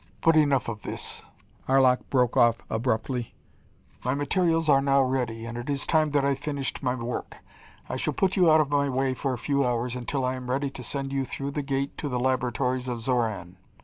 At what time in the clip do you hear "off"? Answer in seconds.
2.35-2.63